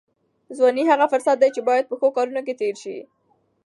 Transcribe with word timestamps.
ځواني 0.57 0.83
هغه 0.91 1.05
فرصت 1.11 1.37
دی 1.41 1.49
چې 1.55 1.61
باید 1.69 1.85
په 1.87 1.95
ښو 1.99 2.07
کارونو 2.17 2.41
کې 2.47 2.53
تېر 2.61 2.75
شي. 2.83 2.97